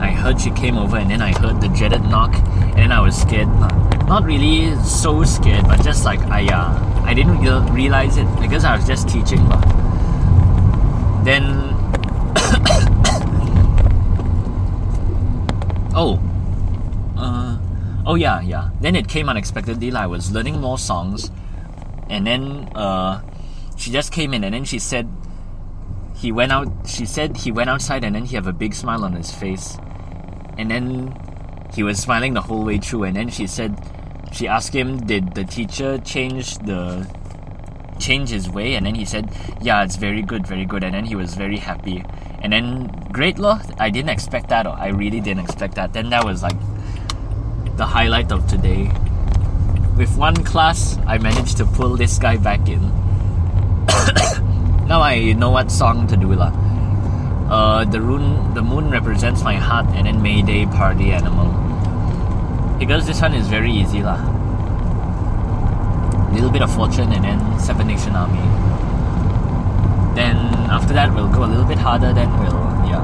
I 0.00 0.10
heard 0.10 0.40
she 0.40 0.50
came 0.52 0.78
over 0.78 0.96
and 0.96 1.10
then 1.10 1.20
I 1.20 1.36
heard 1.38 1.60
the 1.60 1.68
dreaded 1.68 2.02
knock. 2.02 2.34
And 2.34 2.76
then 2.76 2.92
I 2.92 3.00
was 3.00 3.20
scared. 3.20 3.48
Not 4.06 4.24
really 4.24 4.74
so 4.84 5.24
scared, 5.24 5.66
but 5.66 5.82
just 5.82 6.04
like, 6.04 6.20
I, 6.22 6.46
uh, 6.46 7.02
I 7.04 7.14
didn't 7.14 7.40
realize 7.74 8.16
it 8.16 8.26
because 8.40 8.64
I 8.64 8.76
was 8.76 8.86
just 8.86 9.08
teaching. 9.08 9.46
But 9.48 9.60
then 11.24 11.42
oh, 15.94 16.20
uh, 17.16 17.58
oh 18.06 18.14
yeah, 18.14 18.40
yeah. 18.40 18.70
Then 18.80 18.94
it 18.94 19.08
came 19.08 19.28
unexpectedly. 19.28 19.92
I 19.92 20.06
was 20.06 20.30
learning 20.30 20.60
more 20.60 20.78
songs, 20.78 21.32
and 22.08 22.26
then 22.26 22.70
uh, 22.74 23.22
she 23.76 23.90
just 23.90 24.12
came 24.12 24.34
in, 24.34 24.44
and 24.44 24.54
then 24.54 24.64
she 24.64 24.78
said 24.78 25.08
he 26.16 26.32
went 26.32 26.52
out. 26.52 26.68
She 26.86 27.06
said 27.06 27.38
he 27.38 27.52
went 27.52 27.70
outside, 27.70 28.04
and 28.04 28.14
then 28.14 28.24
he 28.24 28.34
have 28.36 28.46
a 28.46 28.52
big 28.52 28.74
smile 28.74 29.04
on 29.04 29.12
his 29.12 29.30
face, 29.30 29.78
and 30.56 30.70
then 30.70 31.14
he 31.74 31.82
was 31.82 31.98
smiling 31.98 32.34
the 32.34 32.42
whole 32.42 32.64
way 32.64 32.78
through. 32.78 33.04
And 33.04 33.16
then 33.16 33.28
she 33.28 33.46
said, 33.46 33.78
she 34.32 34.48
asked 34.48 34.74
him, 34.74 34.98
did 34.98 35.34
the 35.34 35.44
teacher 35.44 35.98
change 35.98 36.58
the 36.58 37.06
change 37.98 38.30
his 38.30 38.48
way? 38.48 38.74
And 38.74 38.86
then 38.86 38.94
he 38.94 39.04
said, 39.04 39.30
yeah, 39.60 39.84
it's 39.84 39.96
very 39.96 40.22
good, 40.22 40.46
very 40.46 40.64
good. 40.64 40.82
And 40.82 40.94
then 40.94 41.04
he 41.04 41.14
was 41.14 41.34
very 41.34 41.58
happy. 41.58 42.04
And 42.40 42.52
then 42.52 42.86
great 43.12 43.38
law, 43.38 43.60
I 43.78 43.90
didn't 43.90 44.10
expect 44.10 44.48
that, 44.48 44.66
I 44.66 44.88
really 44.88 45.20
didn't 45.20 45.44
expect 45.44 45.74
that. 45.74 45.92
Then 45.92 46.10
that 46.10 46.24
was 46.24 46.42
like 46.42 46.58
the 47.76 47.86
highlight 47.86 48.32
of 48.32 48.46
today. 48.46 48.90
With 49.98 50.16
one 50.16 50.44
class, 50.44 50.96
I 51.08 51.18
managed 51.18 51.56
to 51.56 51.66
pull 51.66 51.96
this 51.96 52.20
guy 52.20 52.36
back 52.36 52.68
in. 52.68 52.80
now 54.86 55.02
I 55.02 55.34
know 55.36 55.50
what 55.50 55.72
song 55.72 56.06
to 56.06 56.16
do 56.16 56.34
lah. 56.34 56.52
Uh, 57.50 57.84
the 57.84 57.98
moon, 57.98 58.54
the 58.54 58.62
moon 58.62 58.90
represents 58.90 59.42
my 59.42 59.56
heart, 59.56 59.86
and 59.96 60.06
then 60.06 60.22
Mayday 60.22 60.66
party 60.66 61.10
animal. 61.10 61.50
Because 62.78 63.08
this 63.08 63.20
one 63.20 63.34
is 63.34 63.48
very 63.48 63.72
easy 63.72 64.04
lah. 64.04 64.22
Little 66.30 66.50
bit 66.50 66.62
of 66.62 66.72
fortune, 66.72 67.10
and 67.10 67.24
then 67.24 67.58
Seven 67.58 67.88
Nation 67.88 68.14
Army. 68.14 68.38
Then 70.14 70.36
after 70.70 70.94
that, 70.94 71.12
we'll 71.12 71.26
go 71.26 71.42
a 71.42 71.50
little 71.50 71.66
bit 71.66 71.78
harder. 71.78 72.12
Then 72.12 72.30
we'll 72.38 72.70
yeah. 72.86 73.02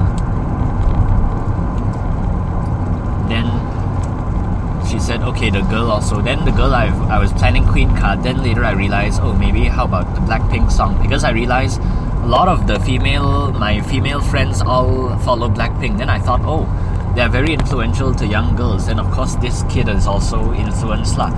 Then 3.27 3.64
she 4.95 4.99
said, 5.01 5.21
okay, 5.23 5.49
the 5.49 5.61
girl 5.63 5.91
also. 5.91 6.21
Then 6.21 6.45
the 6.45 6.51
girl 6.51 6.73
I 6.73 6.87
I 7.11 7.19
was 7.19 7.33
planning 7.33 7.63
Queencard. 7.65 8.23
Then 8.23 8.41
later 8.41 8.63
I 8.63 8.71
realized, 8.71 9.19
oh, 9.21 9.33
maybe 9.33 9.65
how 9.65 9.83
about 9.83 10.15
the 10.15 10.21
Blackpink 10.21 10.71
song? 10.71 11.01
Because 11.01 11.25
I 11.25 11.31
realized 11.31 11.81
a 11.81 12.27
lot 12.27 12.47
of 12.47 12.65
the 12.65 12.79
female 12.79 13.51
my 13.51 13.81
female 13.81 14.21
friends 14.21 14.61
all 14.61 15.17
follow 15.19 15.49
Blackpink. 15.49 15.97
Then 15.97 16.09
I 16.09 16.19
thought, 16.19 16.41
oh, 16.43 16.63
they're 17.13 17.27
very 17.27 17.51
influential 17.53 18.15
to 18.15 18.25
young 18.25 18.55
girls. 18.55 18.87
And 18.87 19.01
of 19.01 19.11
course, 19.11 19.35
this 19.35 19.63
kid 19.69 19.89
is 19.89 20.07
also 20.07 20.53
influenced 20.53 21.17
lah. 21.17 21.29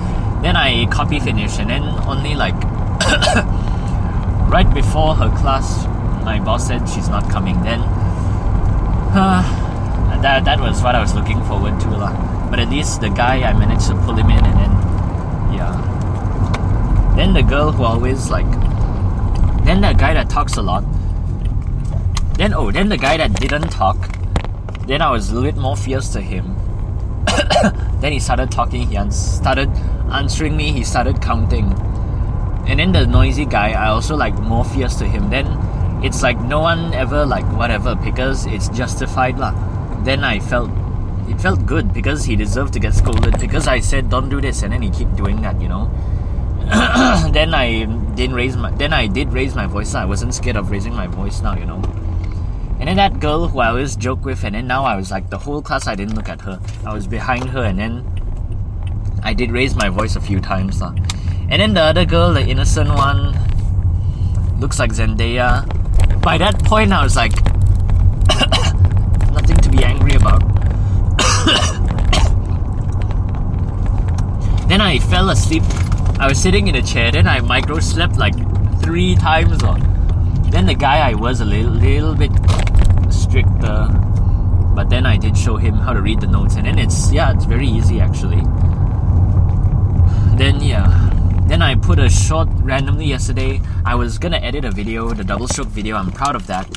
Then 0.44 0.56
I 0.56 0.86
copy 0.94 1.20
finish, 1.20 1.58
and 1.58 1.70
then 1.70 1.84
only 2.06 2.36
like. 2.36 2.58
right 4.54 4.72
before 4.74 5.16
her 5.16 5.30
class, 5.38 5.86
my 6.24 6.40
boss 6.40 6.68
said 6.68 6.88
she's 6.88 7.10
not 7.10 7.28
coming. 7.30 7.62
Then, 7.64 7.82
uh, 9.18 9.42
that 10.22 10.46
that 10.46 10.60
was 10.60 10.82
what 10.84 10.94
I 10.94 11.02
was 11.02 11.16
looking 11.16 11.44
forward 11.46 11.80
to, 11.82 11.90
lah. 11.90 12.37
But 12.50 12.60
at 12.60 12.70
least 12.70 13.01
the 13.01 13.10
guy 13.10 13.42
I 13.48 13.54
managed 13.54 13.88
to 13.88 13.96
pull 14.06 14.16
him 14.16 14.30
in, 14.30 14.44
and 14.44 14.58
then, 14.58 14.72
yeah. 15.54 17.13
Then 17.16 17.34
the 17.34 17.44
girl 17.44 17.72
who 17.72 17.84
always 17.84 18.30
like, 18.30 18.50
then 19.66 19.82
that 19.82 19.98
guy 19.98 20.13
that 20.13 20.30
talks 20.30 20.58
a 20.58 20.62
lot. 20.62 20.84
Then 22.38 22.54
oh, 22.54 22.72
then 22.72 22.89
the 22.89 22.98
guy 22.98 23.18
that 23.18 23.34
didn't 23.34 23.70
talk. 23.70 23.98
Then 24.88 25.01
I 25.01 25.12
was 25.12 25.30
a 25.30 25.36
little 25.36 25.51
bit 25.51 25.60
more 25.60 25.75
fierce 25.75 26.10
to 26.10 26.22
him. 26.22 26.56
then 28.00 28.13
he 28.13 28.20
started 28.20 28.51
talking. 28.51 28.88
He 28.88 29.12
started 29.12 29.70
answering 30.12 30.56
me. 30.56 30.72
He 30.72 30.84
started 30.84 31.22
counting 31.22 31.74
and 32.68 32.80
then 32.80 32.92
the 32.92 33.08
noisy 33.08 33.46
guy 33.46 33.72
I 33.72 33.88
also 33.88 34.16
like 34.16 34.38
more 34.39 34.66
fierce 34.66 34.96
to 34.96 35.06
him 35.06 35.30
then 35.30 35.48
it's 36.04 36.22
like 36.22 36.39
no 36.42 36.60
one 36.60 36.94
ever 36.94 37.25
like 37.25 37.46
whatever 37.54 37.96
because 37.96 38.46
it's 38.46 38.68
justified 38.70 39.39
lah 39.39 39.54
then 40.04 40.24
I 40.24 40.39
felt 40.39 40.70
it 41.38 41.41
felt 41.41 41.65
good 41.65 41.94
because 41.94 42.25
he 42.25 42.36
deserved 42.36 42.74
to 42.74 42.79
get 42.79 42.94
scolded 42.94 43.39
because 43.39 43.67
I 43.67 43.79
said 43.79 44.10
don't 44.10 44.29
do 44.29 44.41
this 44.41 44.63
and 44.63 44.74
then 44.74 44.82
he 44.82 44.89
keep 44.89 45.13
doing 45.15 45.41
that 45.41 45.62
you 45.62 45.67
know 45.67 45.91
then 47.32 47.53
I 47.53 47.86
didn't 48.15 48.36
raise 48.36 48.58
my 48.58 48.72
then 48.72 48.91
I 48.91 49.08
did 49.08 49.32
raise 49.32 49.56
my 49.56 49.67
voice 49.67 49.94
I 49.94 50.06
wasn't 50.06 50.34
scared 50.34 50.56
of 50.56 50.72
raising 50.72 50.96
my 50.96 51.08
voice 51.08 51.41
now 51.41 51.56
you 51.56 51.65
know 51.65 51.82
and 52.79 52.88
then 52.88 52.98
that 52.98 53.20
girl 53.20 53.48
who 53.48 53.60
I 53.60 53.70
always 53.70 53.96
joke 53.96 54.25
with 54.25 54.44
and 54.44 54.56
then 54.56 54.67
now 54.67 54.84
I 54.84 54.96
was 54.96 55.12
like 55.12 55.29
the 55.29 55.38
whole 55.38 55.62
class 55.62 55.88
I 55.88 55.96
didn't 55.96 56.15
look 56.15 56.29
at 56.29 56.41
her 56.41 56.60
I 56.86 56.94
was 56.94 57.08
behind 57.08 57.50
her 57.50 57.63
and 57.63 57.77
then 57.77 58.03
I 59.24 59.34
did 59.34 59.51
raise 59.51 59.75
my 59.75 59.89
voice 59.89 60.15
a 60.15 60.22
few 60.22 60.39
times 60.39 60.82
lah. 60.82 60.94
And 61.50 61.62
then 61.62 61.74
the 61.74 61.82
other 61.82 62.06
girl, 62.06 62.34
the 62.34 62.41
innocent 62.41 62.89
one, 62.89 63.36
looks 64.60 64.79
like 64.79 64.91
Zendaya. 64.91 65.65
By 66.22 66.38
that 66.38 66.63
point, 66.63 66.91
I 66.94 67.03
was 67.03 67.15
like, 67.15 67.34
nothing 69.34 69.58
to 69.58 69.70
be 69.70 69.84
angry 69.84 70.15
about. 70.15 70.44
Then 74.78 74.86
I 74.86 75.00
fell 75.00 75.32
asleep. 75.32 75.64
I 76.20 76.28
was 76.28 76.40
sitting 76.40 76.68
in 76.68 76.76
a 76.76 76.84
chair, 76.84 77.12
then 77.12 77.28
I 77.28 77.40
micro 77.42 77.80
slept 77.80 78.16
like 78.18 78.36
three 78.80 79.16
times. 79.16 79.58
Then 80.52 80.68
the 80.68 80.76
guy 80.76 81.10
I 81.10 81.16
was 81.16 81.42
a 81.42 81.46
little, 81.46 81.72
little 81.72 82.14
bit 82.14 82.32
stricter, 83.10 83.88
but 84.76 84.88
then 84.92 85.08
I 85.08 85.18
did 85.18 85.36
show 85.36 85.58
him 85.58 85.74
how 85.74 85.94
to 85.94 86.02
read 86.04 86.22
the 86.22 86.28
notes, 86.28 86.58
and 86.58 86.68
then 86.68 86.78
it's 86.78 87.12
yeah, 87.12 87.34
it's 87.34 87.46
very 87.46 87.68
easy 87.68 88.00
actually 88.00 88.44
then 90.38 90.62
yeah. 90.62 90.86
Then 91.48 91.64
I 91.64 91.74
put 91.74 91.98
a 91.98 92.08
short 92.08 92.48
randomly 92.62 93.06
yesterday. 93.06 93.60
I 93.84 93.96
was 93.96 94.20
gonna 94.20 94.38
edit 94.38 94.64
a 94.64 94.70
video, 94.70 95.12
the 95.12 95.24
double 95.24 95.48
stroke 95.48 95.70
video. 95.70 95.96
I'm 95.96 96.12
proud 96.12 96.36
of 96.36 96.46
that. 96.46 96.68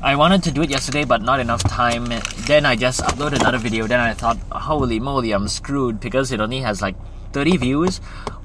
I 0.00 0.16
wanted 0.16 0.42
to 0.44 0.50
do 0.50 0.62
it 0.62 0.70
yesterday, 0.70 1.04
but 1.04 1.20
not 1.20 1.40
enough 1.40 1.62
time. 1.64 2.06
Then 2.46 2.64
I 2.64 2.76
just 2.76 3.00
uploaded 3.02 3.40
another 3.40 3.58
video. 3.58 3.86
Then 3.86 4.00
I 4.00 4.14
thought, 4.14 4.38
holy 4.50 4.98
moly, 4.98 5.32
I'm 5.32 5.48
screwed 5.48 6.00
because 6.00 6.32
it 6.32 6.40
only 6.40 6.60
has 6.60 6.80
like 6.80 6.94
30 7.34 7.58
views. 7.58 8.00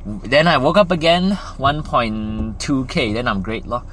Then 0.05 0.47
I 0.47 0.57
woke 0.57 0.77
up 0.77 0.91
again, 0.91 1.37
1.2k. 1.57 3.13
Then 3.13 3.27
I'm 3.27 3.41
great, 3.41 3.65
lor. 3.65 3.83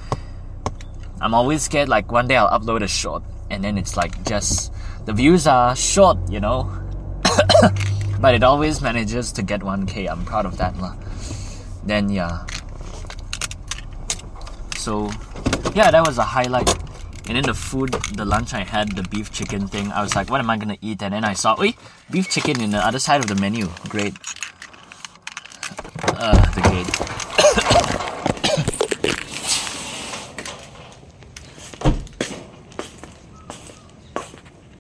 I'm 1.21 1.35
always 1.35 1.63
scared 1.63 1.89
like 1.89 2.11
one 2.11 2.27
day 2.27 2.37
I'll 2.37 2.49
upload 2.49 2.83
a 2.83 2.89
short 2.89 3.23
and 3.51 3.63
then 3.63 3.79
it's 3.79 3.97
like 3.97 4.25
just 4.25 4.73
the 5.05 5.13
views 5.13 5.47
are 5.47 5.77
short, 5.77 6.19
you 6.29 6.41
know. 6.41 6.71
but 8.21 8.35
it 8.35 8.43
always 8.43 8.81
manages 8.81 9.33
to 9.33 9.43
get 9.43 9.61
1k. 9.61 10.11
I'm 10.11 10.25
proud 10.25 10.47
of 10.47 10.57
that, 10.59 10.77
lah. 10.79 10.97
Then 11.85 12.11
yeah. 12.11 12.47
So 14.77 15.11
yeah, 15.75 15.91
that 15.91 16.07
was 16.07 16.19
a 16.19 16.25
highlight. 16.25 16.69
And 17.29 17.35
then 17.35 17.43
the 17.43 17.55
food, 17.55 17.91
the 18.15 18.25
lunch 18.25 18.55
I 18.55 18.63
had, 18.63 18.93
the 18.93 19.03
beef 19.03 19.33
chicken 19.33 19.67
thing, 19.67 19.91
I 19.91 20.01
was 20.01 20.15
like, 20.15 20.31
what 20.31 20.41
am 20.41 20.49
I 20.49 20.57
gonna 20.57 20.79
eat? 20.81 21.03
And 21.03 21.13
then 21.13 21.25
I 21.25 21.35
saw, 21.35 21.57
oi, 21.59 21.75
beef 22.11 22.31
chicken 22.31 22.61
in 22.61 22.71
the 22.71 22.79
other 22.79 22.99
side 22.99 23.21
of 23.21 23.27
the 23.27 23.35
menu. 23.35 23.69
Great. 23.89 24.15
Uh, 26.19 26.51
the 26.53 26.63
gate. 26.63 27.26